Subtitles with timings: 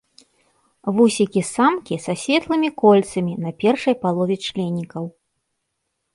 [0.99, 5.05] Вусікі самкі са светлымі кольцамі на першай палове членікаў.